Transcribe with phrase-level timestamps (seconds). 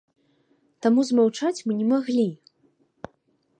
[0.85, 2.27] Таму змаўчаць мы не маглі.